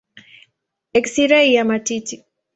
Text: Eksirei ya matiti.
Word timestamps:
Eksirei 0.99 1.53
ya 1.53 1.63
matiti. 1.69 2.15